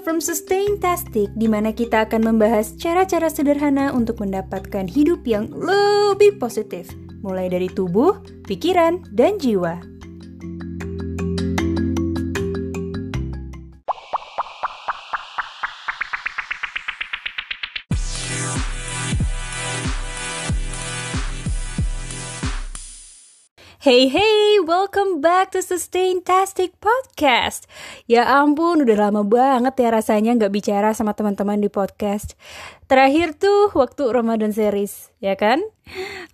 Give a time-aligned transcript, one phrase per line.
[0.00, 6.88] from Sustaintastic di mana kita akan membahas cara-cara sederhana untuk mendapatkan hidup yang lebih positif,
[7.20, 8.16] mulai dari tubuh,
[8.48, 9.99] pikiran, dan jiwa.
[23.80, 27.64] Hey hey, welcome back to Sustaintastic Podcast.
[28.04, 32.36] Ya ampun, udah lama banget ya rasanya nggak bicara sama teman-teman di podcast.
[32.92, 35.64] Terakhir tuh waktu Ramadan series, ya kan?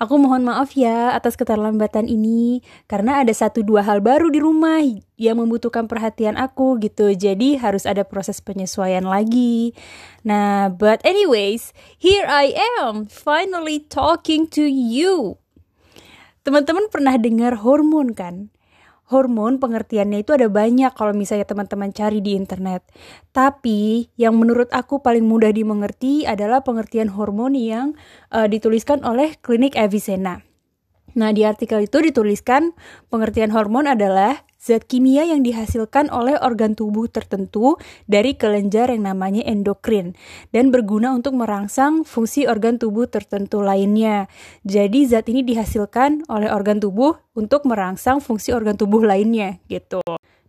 [0.03, 4.83] Aku mohon maaf ya atas keterlambatan ini, karena ada satu dua hal baru di rumah
[5.15, 7.15] yang membutuhkan perhatian aku gitu.
[7.15, 9.71] Jadi harus ada proses penyesuaian lagi.
[10.27, 12.51] Nah, but anyways, here I
[12.83, 15.39] am, finally talking to you.
[16.47, 18.55] Teman-teman pernah dengar hormon kan?
[19.11, 22.87] Hormon pengertiannya itu ada banyak kalau misalnya teman-teman cari di internet.
[23.35, 27.99] Tapi yang menurut aku paling mudah dimengerti adalah pengertian hormon yang
[28.31, 30.46] uh, dituliskan oleh Klinik Avicenna.
[31.17, 32.77] Nah, di artikel itu dituliskan
[33.09, 39.41] pengertian hormon adalah zat kimia yang dihasilkan oleh organ tubuh tertentu dari kelenjar yang namanya
[39.49, 40.13] endokrin
[40.53, 44.29] dan berguna untuk merangsang fungsi organ tubuh tertentu lainnya.
[44.69, 50.05] Jadi zat ini dihasilkan oleh organ tubuh untuk merangsang fungsi organ tubuh lainnya gitu.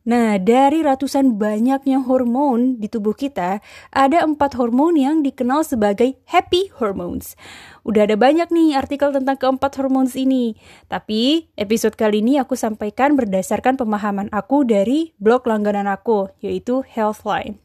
[0.08, 3.60] Nah, dari ratusan banyaknya hormon di tubuh kita,
[3.92, 7.36] ada empat hormon yang dikenal sebagai happy hormones.
[7.84, 10.56] Udah ada banyak nih artikel tentang keempat hormon ini.
[10.88, 17.60] Tapi, episode kali ini aku sampaikan berdasarkan pemahaman aku dari blog langganan aku, yaitu Healthline.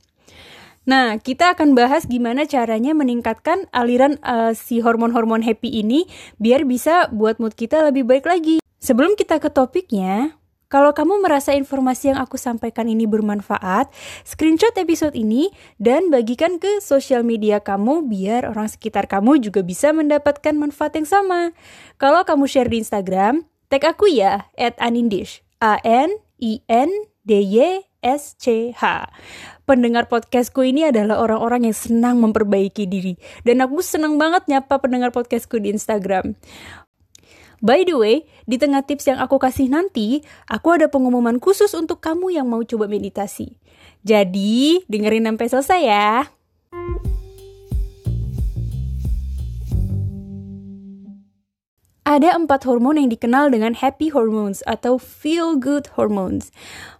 [0.83, 6.11] Nah, kita akan bahas gimana caranya meningkatkan aliran uh, si hormon-hormon happy ini
[6.43, 8.59] biar bisa buat mood kita lebih baik lagi.
[8.83, 10.42] Sebelum kita ke topiknya,
[10.73, 13.93] kalau kamu merasa informasi yang aku sampaikan ini bermanfaat,
[14.25, 19.93] screenshot episode ini dan bagikan ke sosial media kamu biar orang sekitar kamu juga bisa
[19.93, 21.53] mendapatkan manfaat yang sama.
[22.01, 26.25] Kalau kamu share di Instagram, tag aku ya, at anindish, A-N-I-N-D-Y-S-C-H.
[29.63, 33.15] Pendengar podcastku ini adalah orang-orang yang senang memperbaiki diri.
[33.45, 36.35] Dan aku senang banget nyapa pendengar podcastku di Instagram.
[37.63, 42.03] By the way, di tengah tips yang aku kasih nanti, aku ada pengumuman khusus untuk
[42.03, 43.55] kamu yang mau coba meditasi.
[44.03, 46.27] Jadi, dengerin sampai selesai ya.
[52.03, 56.51] Ada empat hormon yang dikenal dengan happy hormones atau feel good hormones.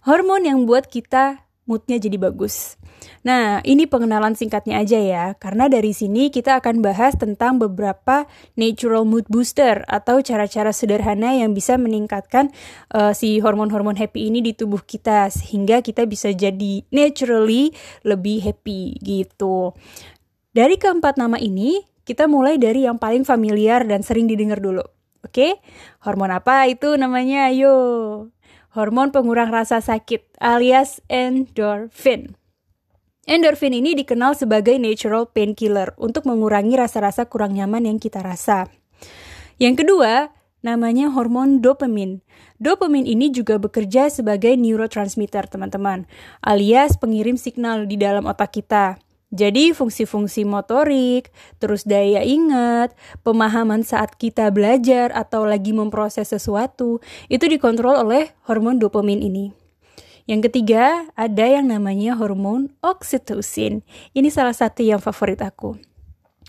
[0.07, 2.75] Hormon yang buat kita moodnya jadi bagus.
[3.23, 8.27] Nah, ini pengenalan singkatnya aja ya, karena dari sini kita akan bahas tentang beberapa
[8.59, 12.51] natural mood booster atau cara-cara sederhana yang bisa meningkatkan
[12.91, 17.71] uh, si hormon-hormon happy ini di tubuh kita sehingga kita bisa jadi naturally
[18.03, 19.71] lebih happy gitu.
[20.53, 24.83] Dari keempat nama ini, kita mulai dari yang paling familiar dan sering didengar dulu.
[25.23, 25.63] Oke,
[26.03, 27.47] hormon apa itu namanya?
[27.47, 27.75] Ayo,
[28.73, 32.33] hormon pengurang rasa sakit alias endorfin.
[33.23, 38.67] Endorfin ini dikenal sebagai natural painkiller untuk mengurangi rasa-rasa kurang nyaman yang kita rasa.
[39.61, 42.19] Yang kedua, namanya hormon dopamin.
[42.59, 46.03] Dopamin ini juga bekerja sebagai neurotransmitter, teman-teman,
[46.43, 48.99] alias pengirim signal di dalam otak kita.
[49.33, 52.93] Jadi fungsi-fungsi motorik, terus daya ingat,
[53.25, 57.01] pemahaman saat kita belajar atau lagi memproses sesuatu,
[57.33, 59.49] itu dikontrol oleh hormon dopamin ini.
[60.29, 63.81] Yang ketiga, ada yang namanya hormon oksitosin.
[64.13, 65.81] Ini salah satu yang favorit aku.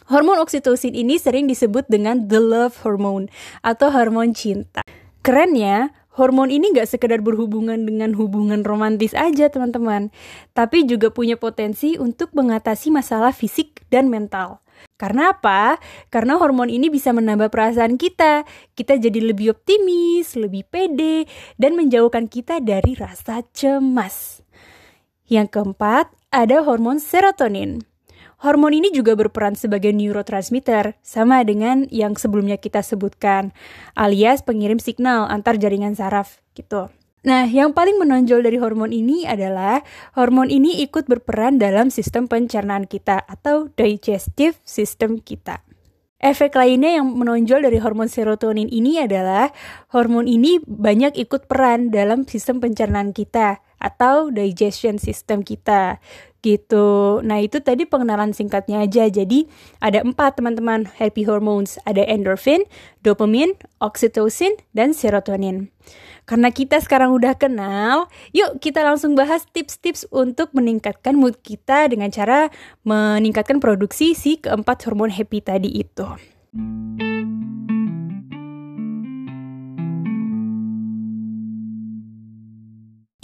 [0.05, 3.33] Hormon oksitosin ini sering disebut dengan the love hormone
[3.65, 4.84] atau hormon cinta.
[5.25, 10.14] Kerennya, hormon ini gak sekedar berhubungan dengan hubungan romantis aja teman-teman,
[10.54, 14.62] tapi juga punya potensi untuk mengatasi masalah fisik dan mental.
[14.94, 15.82] Karena apa?
[16.10, 18.47] Karena hormon ini bisa menambah perasaan kita.
[18.78, 21.26] Kita jadi lebih optimis, lebih pede,
[21.58, 24.43] dan menjauhkan kita dari rasa cemas.
[25.26, 27.94] Yang keempat, ada hormon serotonin.
[28.44, 33.56] Hormon ini juga berperan sebagai neurotransmitter, sama dengan yang sebelumnya kita sebutkan,
[33.96, 36.93] alias pengirim signal antar jaringan saraf gitu.
[37.25, 39.81] Nah, yang paling menonjol dari hormon ini adalah
[40.12, 45.64] hormon ini ikut berperan dalam sistem pencernaan kita atau digestive system kita.
[46.20, 49.56] Efek lainnya yang menonjol dari hormon serotonin ini adalah
[49.96, 55.96] hormon ini banyak ikut peran dalam sistem pencernaan kita atau digestion system kita.
[56.44, 57.25] Gitu.
[57.25, 59.08] Nah itu tadi pengenalan singkatnya aja.
[59.08, 59.49] Jadi
[59.81, 61.81] ada empat teman-teman happy hormones.
[61.88, 62.69] Ada endorphin,
[63.00, 65.73] dopamine, oxytocin, dan serotonin.
[66.29, 72.08] Karena kita sekarang udah kenal, yuk kita langsung bahas tips-tips untuk meningkatkan mood kita dengan
[72.12, 72.49] cara
[72.85, 76.08] meningkatkan produksi si keempat hormon happy tadi itu.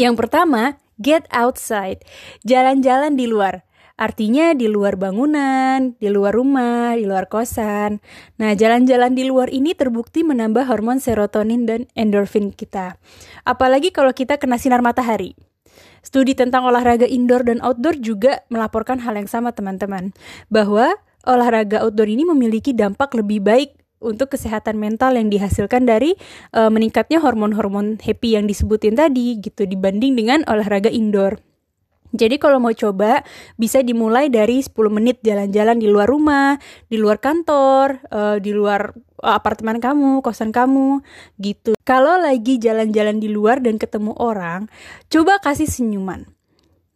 [0.00, 2.05] Yang pertama, get outside.
[2.44, 3.64] Jalan-jalan di luar.
[4.00, 8.00] Artinya di luar bangunan, di luar rumah, di luar kosan.
[8.41, 12.97] Nah, jalan-jalan di luar ini terbukti menambah hormon serotonin dan endorfin kita.
[13.44, 15.37] Apalagi kalau kita kena sinar matahari.
[16.00, 20.17] Studi tentang olahraga indoor dan outdoor juga melaporkan hal yang sama teman-teman.
[20.49, 20.96] Bahwa
[21.29, 26.17] olahraga outdoor ini memiliki dampak lebih baik untuk kesehatan mental yang dihasilkan dari
[26.56, 31.38] uh, meningkatnya hormon-hormon happy yang disebutin tadi gitu dibanding dengan olahraga indoor.
[32.11, 33.23] Jadi kalau mau coba
[33.55, 36.58] bisa dimulai dari 10 menit jalan-jalan di luar rumah,
[36.91, 38.91] di luar kantor, uh, di luar
[39.23, 41.06] uh, apartemen kamu, kosan kamu
[41.38, 41.79] gitu.
[41.87, 44.67] Kalau lagi jalan-jalan di luar dan ketemu orang,
[45.06, 46.26] coba kasih senyuman.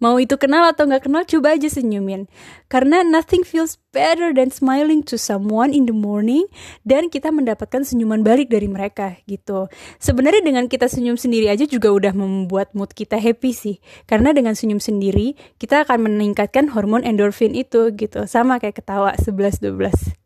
[0.03, 2.27] Mau itu kenal atau nggak kenal, coba aja senyumin.
[2.67, 6.51] Karena nothing feels better than smiling to someone in the morning
[6.83, 9.71] dan kita mendapatkan senyuman balik dari mereka gitu.
[10.03, 13.77] Sebenarnya dengan kita senyum sendiri aja juga udah membuat mood kita happy sih.
[14.11, 18.27] Karena dengan senyum sendiri, kita akan meningkatkan hormon endorfin itu gitu.
[18.27, 19.71] Sama kayak ketawa 11-12.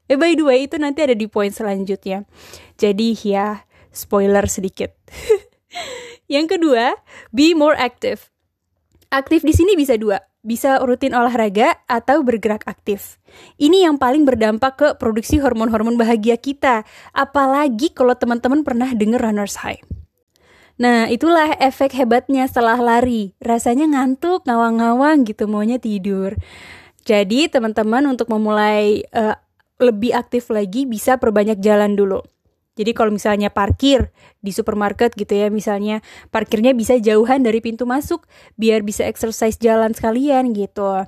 [0.09, 2.25] Eh by the way, itu nanti ada di poin selanjutnya.
[2.81, 4.97] Jadi ya, spoiler sedikit.
[6.33, 6.97] Yang kedua,
[7.37, 8.33] be more active.
[9.09, 13.17] Aktif di sini bisa dua, bisa rutin olahraga atau bergerak aktif.
[13.57, 16.85] Ini yang paling berdampak ke produksi hormon-hormon bahagia kita,
[17.17, 19.81] apalagi kalau teman-teman pernah denger runner's high.
[20.77, 23.33] Nah, itulah efek hebatnya setelah lari.
[23.41, 26.37] Rasanya ngantuk, ngawang-ngawang gitu, maunya tidur.
[27.03, 29.35] Jadi, teman-teman untuk memulai uh,
[29.81, 32.23] lebih aktif lagi bisa perbanyak jalan dulu.
[32.79, 35.99] Jadi kalau misalnya parkir di supermarket gitu ya, misalnya
[36.31, 41.03] parkirnya bisa jauhan dari pintu masuk biar bisa exercise jalan sekalian gitu.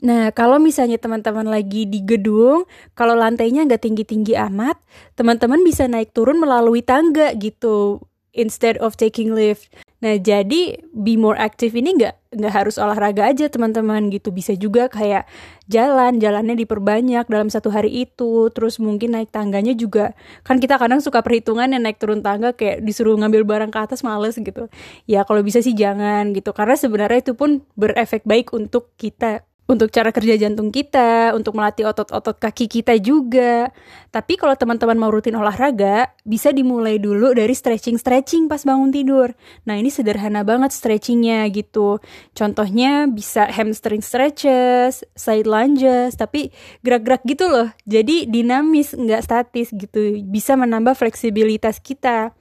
[0.00, 2.64] Nah, kalau misalnya teman-teman lagi di gedung,
[2.96, 4.80] kalau lantainya nggak tinggi-tinggi amat,
[5.12, 8.00] teman-teman bisa naik turun melalui tangga gitu,
[8.32, 9.68] instead of taking lift.
[10.00, 14.30] Nah, jadi be more active ini nggak nggak harus olahraga aja teman-teman gitu.
[14.30, 15.26] Bisa juga kayak
[15.66, 18.46] jalan, jalannya diperbanyak dalam satu hari itu.
[18.54, 20.14] Terus mungkin naik tangganya juga.
[20.46, 24.06] Kan kita kadang suka perhitungan yang naik turun tangga kayak disuruh ngambil barang ke atas
[24.06, 24.70] males gitu.
[25.10, 26.54] Ya kalau bisa sih jangan gitu.
[26.54, 31.86] Karena sebenarnya itu pun berefek baik untuk kita untuk cara kerja jantung kita, untuk melatih
[31.86, 33.70] otot-otot kaki kita juga.
[34.10, 39.30] Tapi kalau teman-teman mau rutin olahraga, bisa dimulai dulu dari stretching-stretching pas bangun tidur.
[39.70, 42.02] Nah ini sederhana banget stretchingnya gitu.
[42.34, 46.50] Contohnya bisa hamstring stretches, side lunges, tapi
[46.82, 47.70] gerak-gerak gitu loh.
[47.86, 50.18] Jadi dinamis, nggak statis gitu.
[50.26, 52.34] Bisa menambah fleksibilitas kita.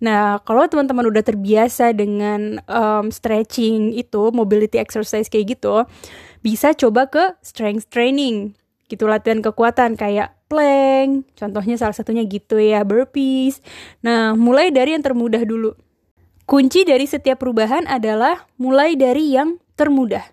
[0.00, 5.84] Nah, kalau teman-teman udah terbiasa dengan um, stretching itu, mobility exercise kayak gitu,
[6.40, 8.56] bisa coba ke strength training.
[8.90, 13.62] Gitu latihan kekuatan kayak plank contohnya salah satunya gitu ya burpees.
[14.02, 15.78] Nah mulai dari yang termudah dulu.
[16.50, 20.26] Kunci dari setiap perubahan adalah mulai dari yang termudah.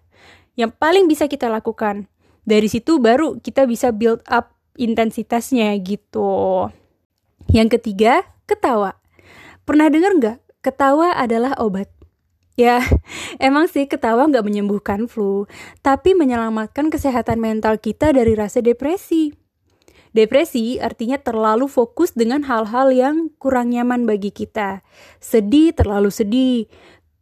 [0.57, 2.09] Yang paling bisa kita lakukan.
[2.41, 6.65] Dari situ baru kita bisa build up intensitasnya gitu.
[7.53, 8.97] Yang ketiga ketawa.
[9.67, 10.37] Pernah dengar nggak?
[10.65, 11.91] Ketawa adalah obat
[12.57, 12.81] Ya,
[13.37, 15.45] emang sih ketawa nggak menyembuhkan flu,
[15.85, 19.29] tapi menyelamatkan kesehatan mental kita dari rasa depresi.
[20.09, 24.81] Depresi artinya terlalu fokus dengan hal-hal yang kurang nyaman bagi kita.
[25.21, 26.65] Sedih terlalu sedih,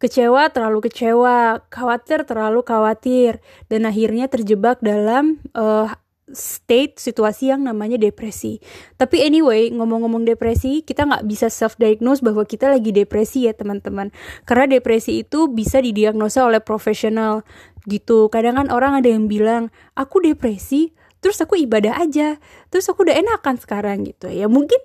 [0.00, 5.92] kecewa terlalu kecewa, khawatir terlalu khawatir, dan akhirnya terjebak dalam uh,
[6.34, 8.58] state situasi yang namanya depresi.
[8.98, 14.10] Tapi anyway, ngomong-ngomong depresi, kita nggak bisa self-diagnose bahwa kita lagi depresi ya teman-teman.
[14.42, 17.46] Karena depresi itu bisa didiagnosa oleh profesional
[17.86, 18.26] gitu.
[18.26, 20.90] Kadang kan orang ada yang bilang, aku depresi,
[21.22, 22.42] terus aku ibadah aja,
[22.74, 24.26] terus aku udah enakan sekarang gitu.
[24.26, 24.82] Ya mungkin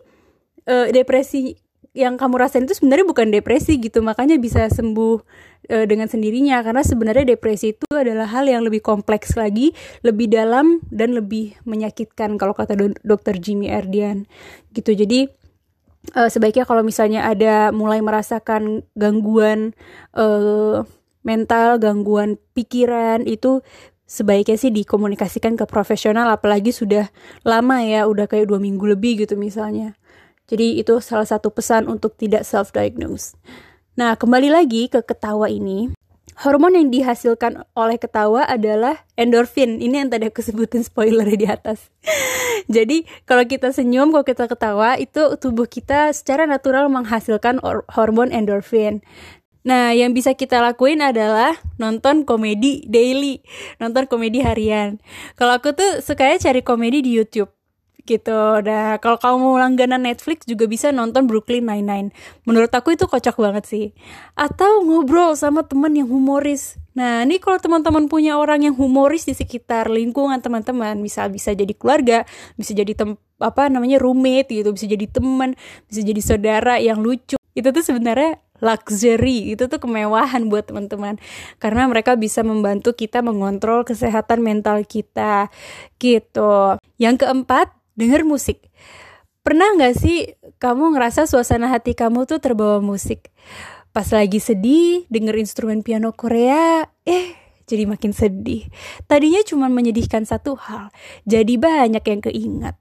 [0.70, 1.58] uh, depresi
[1.92, 5.20] yang kamu rasain itu sebenarnya bukan depresi gitu makanya bisa sembuh
[5.68, 10.82] e, dengan sendirinya karena sebenarnya depresi itu adalah hal yang lebih kompleks lagi lebih dalam
[10.90, 14.26] dan lebih menyakitkan kalau kata do dokter Jimmy Erdian
[14.74, 15.28] gitu jadi
[16.14, 19.74] e, sebaiknya kalau misalnya ada mulai merasakan gangguan
[20.16, 20.26] e,
[21.22, 23.62] mental gangguan pikiran itu
[24.10, 27.08] sebaiknya sih dikomunikasikan ke profesional apalagi sudah
[27.48, 29.96] lama ya udah kayak dua minggu lebih gitu misalnya
[30.52, 33.40] jadi itu salah satu pesan untuk tidak self-diagnose.
[33.92, 35.92] Nah, kembali lagi ke ketawa ini.
[36.40, 39.84] Hormon yang dihasilkan oleh ketawa adalah endorfin.
[39.84, 41.92] Ini yang tadi aku sebutin spoiler di atas.
[42.72, 47.60] Jadi kalau kita senyum, kalau kita ketawa, itu tubuh kita secara natural menghasilkan
[47.92, 49.04] hormon endorfin.
[49.68, 53.44] Nah, yang bisa kita lakuin adalah nonton komedi daily,
[53.78, 55.04] nonton komedi harian.
[55.36, 57.52] Kalau aku tuh sukanya cari komedi di YouTube
[58.04, 58.62] gitu.
[58.62, 62.12] Nah, kalau kamu mau langganan Netflix juga bisa nonton Brooklyn Nine-Nine.
[62.46, 63.86] Menurut aku itu kocak banget sih.
[64.36, 66.82] Atau ngobrol sama teman yang humoris.
[66.92, 71.72] Nah, ini kalau teman-teman punya orang yang humoris di sekitar lingkungan teman-teman, bisa bisa jadi
[71.72, 72.28] keluarga,
[72.60, 75.56] bisa jadi tem apa namanya roommate gitu, bisa jadi teman,
[75.88, 77.40] bisa jadi saudara yang lucu.
[77.56, 81.18] Itu tuh sebenarnya luxury itu tuh kemewahan buat teman-teman
[81.58, 85.50] karena mereka bisa membantu kita mengontrol kesehatan mental kita
[85.98, 88.66] gitu yang keempat denger musik
[89.46, 93.30] pernah nggak sih kamu ngerasa suasana hati kamu tuh terbawa musik
[93.94, 97.38] pas lagi sedih denger instrumen piano Korea eh
[97.70, 98.66] jadi makin sedih
[99.06, 100.90] tadinya cuma menyedihkan satu hal
[101.30, 102.76] jadi banyak yang keingat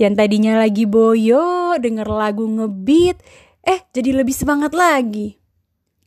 [0.00, 3.20] yang tadinya lagi boyo denger lagu ngebeat
[3.64, 5.36] eh jadi lebih semangat lagi.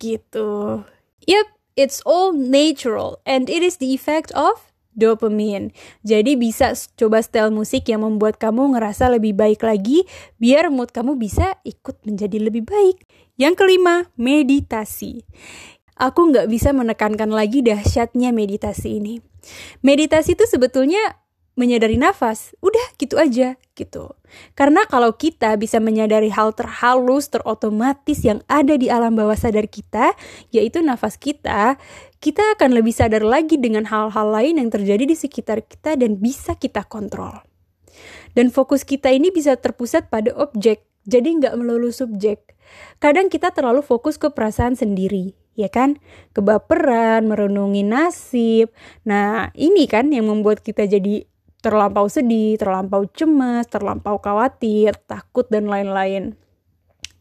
[0.02, 0.84] Gitu.
[1.24, 1.48] Yep,
[1.80, 5.74] it's all natural and it is the effect of dopamine.
[6.02, 10.06] Jadi bisa coba style musik yang membuat kamu ngerasa lebih baik lagi
[10.42, 13.06] biar mood kamu bisa ikut menjadi lebih baik.
[13.38, 15.26] Yang kelima, meditasi.
[15.98, 19.22] Aku nggak bisa menekankan lagi dahsyatnya meditasi ini.
[19.86, 21.23] Meditasi itu sebetulnya
[21.54, 24.14] menyadari nafas, udah gitu aja gitu.
[24.54, 30.14] Karena kalau kita bisa menyadari hal terhalus, terotomatis yang ada di alam bawah sadar kita,
[30.54, 31.78] yaitu nafas kita,
[32.22, 36.58] kita akan lebih sadar lagi dengan hal-hal lain yang terjadi di sekitar kita dan bisa
[36.58, 37.42] kita kontrol.
[38.34, 42.58] Dan fokus kita ini bisa terpusat pada objek, jadi nggak melulu subjek.
[42.98, 46.02] Kadang kita terlalu fokus ke perasaan sendiri, ya kan?
[46.34, 48.74] Kebaperan, merenungi nasib.
[49.06, 51.30] Nah, ini kan yang membuat kita jadi
[51.64, 56.36] terlampau sedih, terlampau cemas, terlampau khawatir, takut, dan lain-lain.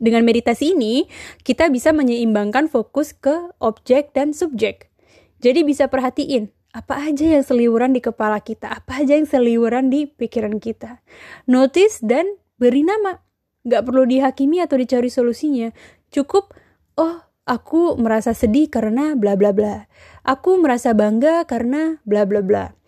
[0.03, 1.07] Dengan meditasi ini,
[1.47, 4.91] kita bisa menyeimbangkan fokus ke objek dan subjek.
[5.39, 10.11] Jadi bisa perhatiin, apa aja yang seliweran di kepala kita, apa aja yang seliweran di
[10.11, 10.99] pikiran kita.
[11.47, 12.27] Notice dan
[12.59, 13.23] beri nama.
[13.63, 15.71] Gak perlu dihakimi atau dicari solusinya.
[16.11, 16.51] Cukup,
[16.99, 19.87] oh aku merasa sedih karena bla bla bla.
[20.27, 22.82] Aku merasa bangga karena bla bla bla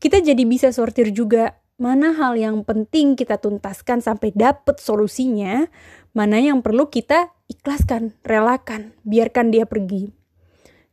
[0.00, 5.68] kita jadi bisa sortir juga mana hal yang penting kita tuntaskan sampai dapet solusinya,
[6.16, 10.12] mana yang perlu kita ikhlaskan, relakan, biarkan dia pergi.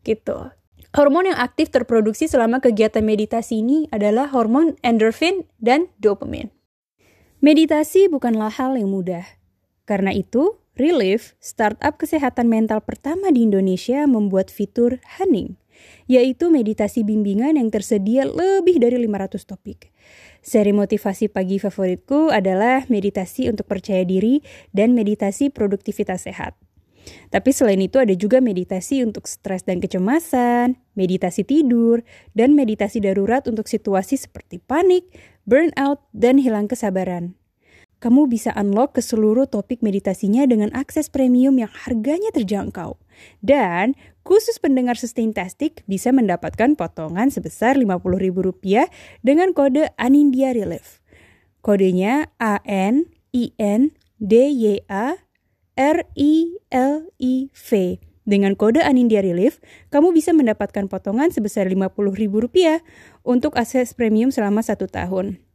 [0.03, 0.51] Gitu.
[0.95, 6.55] Hormon yang aktif terproduksi selama kegiatan meditasi ini adalah hormon endorfin dan dopamine.
[7.43, 9.27] Meditasi bukanlah hal yang mudah.
[9.83, 15.57] Karena itu, Relief, startup kesehatan mental pertama di Indonesia membuat fitur Hening
[16.05, 19.91] yaitu meditasi bimbingan yang tersedia lebih dari 500 topik.
[20.39, 24.39] Seri motivasi pagi favoritku adalah meditasi untuk percaya diri
[24.71, 26.55] dan meditasi produktivitas sehat.
[27.31, 32.03] Tapi selain itu ada juga meditasi untuk stres dan kecemasan, meditasi tidur,
[32.35, 35.07] dan meditasi darurat untuk situasi seperti panik,
[35.47, 37.35] burnout, dan hilang kesabaran
[37.97, 43.01] kamu bisa unlock ke seluruh topik meditasinya dengan akses premium yang harganya terjangkau.
[43.41, 48.89] Dan khusus pendengar Sustaintastic bisa mendapatkan potongan sebesar Rp50.000
[49.25, 51.01] dengan kode Anindya Relief.
[51.65, 55.17] Kodenya A N I N D Y A
[55.73, 57.69] R I L I V.
[58.27, 62.83] Dengan kode Anindya Relief, kamu bisa mendapatkan potongan sebesar Rp50.000
[63.23, 65.46] untuk akses premium selama satu tahun.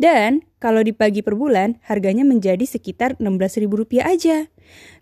[0.00, 4.48] Dan kalau dibagi per bulan, harganya menjadi sekitar Rp16.000 aja.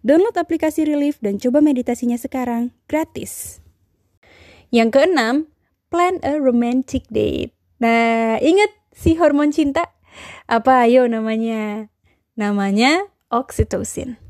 [0.03, 3.63] Download aplikasi Relief dan coba meditasinya sekarang, gratis.
[4.75, 5.47] Yang keenam,
[5.87, 7.55] plan a romantic date.
[7.79, 9.87] Nah, ingat si hormon cinta?
[10.51, 11.87] Apa ayo namanya?
[12.35, 14.28] Namanya oxytocin.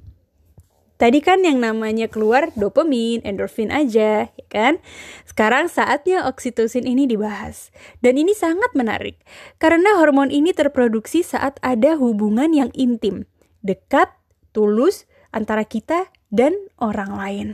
[0.98, 4.82] Tadi kan yang namanya keluar dopamin, endorfin aja, ya kan?
[5.22, 7.70] Sekarang saatnya oksitosin ini dibahas.
[8.02, 9.22] Dan ini sangat menarik,
[9.62, 13.30] karena hormon ini terproduksi saat ada hubungan yang intim,
[13.62, 14.10] dekat,
[14.50, 17.48] tulus, antara kita dan orang lain.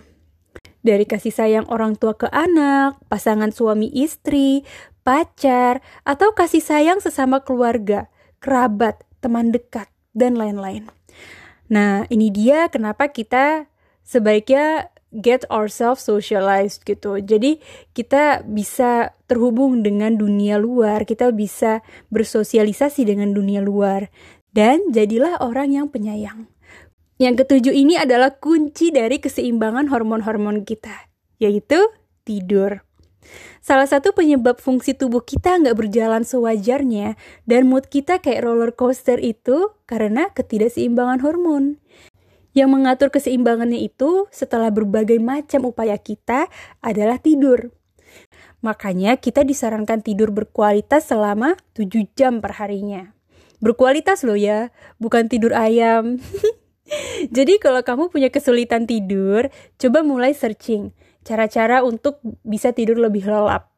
[0.80, 4.64] Dari kasih sayang orang tua ke anak, pasangan suami istri,
[5.04, 8.08] pacar, atau kasih sayang sesama keluarga,
[8.40, 10.88] kerabat, teman dekat, dan lain-lain.
[11.74, 13.66] Nah, ini dia kenapa kita
[14.06, 17.18] sebaiknya get ourselves socialized gitu.
[17.18, 17.58] Jadi
[17.94, 21.82] kita bisa terhubung dengan dunia luar, kita bisa
[22.14, 24.10] bersosialisasi dengan dunia luar
[24.54, 26.46] dan jadilah orang yang penyayang.
[27.18, 31.78] Yang ketujuh ini adalah kunci dari keseimbangan hormon-hormon kita, yaitu
[32.26, 32.82] tidur.
[33.64, 37.16] Salah satu penyebab fungsi tubuh kita nggak berjalan sewajarnya
[37.48, 41.80] dan mood kita kayak roller coaster itu karena ketidakseimbangan hormon.
[42.54, 46.46] Yang mengatur keseimbangannya itu setelah berbagai macam upaya kita
[46.78, 47.74] adalah tidur.
[48.62, 53.12] Makanya kita disarankan tidur berkualitas selama 7 jam perharinya.
[53.58, 54.70] Berkualitas loh ya,
[55.02, 56.22] bukan tidur ayam.
[57.36, 59.48] Jadi kalau kamu punya kesulitan tidur,
[59.80, 60.92] coba mulai searching
[61.24, 63.72] cara-cara untuk bisa tidur lebih lelap.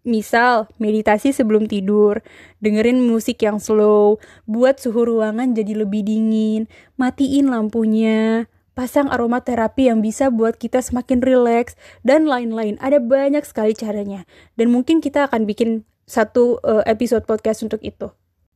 [0.00, 2.24] Misal, meditasi sebelum tidur,
[2.64, 4.16] dengerin musik yang slow,
[4.48, 11.20] buat suhu ruangan jadi lebih dingin, matiin lampunya, pasang aromaterapi yang bisa buat kita semakin
[11.20, 12.80] rileks, dan lain-lain.
[12.80, 14.24] Ada banyak sekali caranya.
[14.56, 18.08] Dan mungkin kita akan bikin satu uh, episode podcast untuk itu.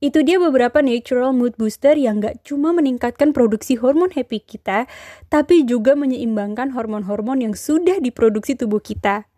[0.02, 4.90] Itu dia beberapa natural mood booster yang gak cuma meningkatkan produksi hormon happy kita,
[5.30, 9.30] tapi juga menyeimbangkan hormon-hormon yang sudah diproduksi tubuh kita.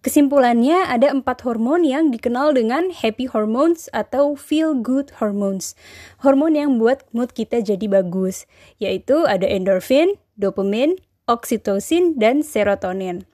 [0.00, 5.76] Kesimpulannya, ada empat hormon yang dikenal dengan happy hormones atau feel good hormones.
[6.24, 8.48] Hormon yang buat mood kita jadi bagus,
[8.80, 10.96] yaitu ada endorfin, dopamine,
[11.28, 13.28] oksitosin, dan serotonin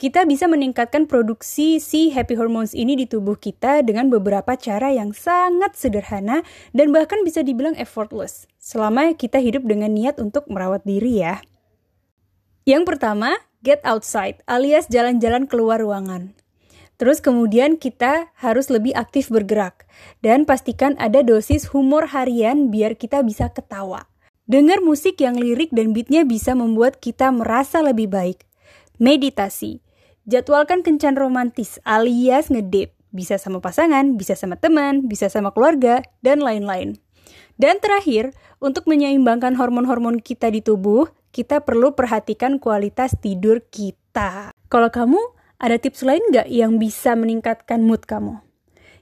[0.00, 5.12] kita bisa meningkatkan produksi si happy hormones ini di tubuh kita dengan beberapa cara yang
[5.12, 6.40] sangat sederhana
[6.72, 11.44] dan bahkan bisa dibilang effortless selama kita hidup dengan niat untuk merawat diri ya.
[12.64, 16.32] Yang pertama, get outside alias jalan-jalan keluar ruangan.
[16.96, 19.84] Terus kemudian kita harus lebih aktif bergerak
[20.24, 24.08] dan pastikan ada dosis humor harian biar kita bisa ketawa.
[24.48, 28.48] Dengar musik yang lirik dan beatnya bisa membuat kita merasa lebih baik.
[28.96, 29.89] Meditasi
[30.28, 32.96] Jadwalkan kencan romantis alias ngedate.
[33.10, 37.00] Bisa sama pasangan, bisa sama teman, bisa sama keluarga, dan lain-lain.
[37.58, 38.30] Dan terakhir,
[38.62, 44.54] untuk menyeimbangkan hormon-hormon kita di tubuh, kita perlu perhatikan kualitas tidur kita.
[44.70, 45.18] Kalau kamu,
[45.60, 48.40] ada tips lain nggak yang bisa meningkatkan mood kamu?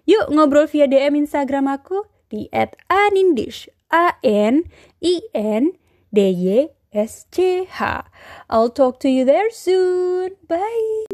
[0.08, 2.48] Yuk ngobrol via DM Instagram aku di
[2.88, 3.68] @anindish.
[3.88, 4.68] A N
[5.00, 5.72] I N
[6.12, 7.80] D Y SCH.
[8.48, 10.30] I'll talk to you there soon.
[10.48, 11.06] Bye.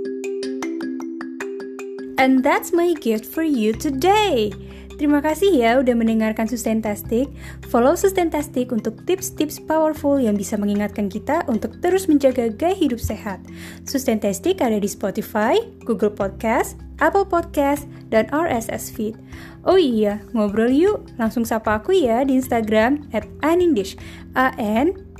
[2.18, 4.54] And that's my gift for you today.
[4.94, 7.26] Terima kasih ya udah mendengarkan Sustentastic.
[7.66, 13.42] Follow Sustentastic untuk tips-tips powerful yang bisa mengingatkan kita untuk terus menjaga gaya hidup sehat.
[13.90, 19.18] Sustentastic ada di Spotify, Google Podcast, Apple Podcast, dan RSS Feed.
[19.66, 21.10] Oh iya, ngobrol yuk.
[21.18, 23.98] Langsung sapa aku ya di Instagram at anindish.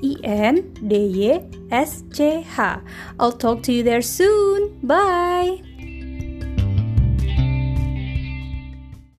[0.03, 1.61] A-N I-N-D-Y-S-C-H.
[3.19, 4.79] I'll talk to you there soon.
[4.83, 5.63] Bye!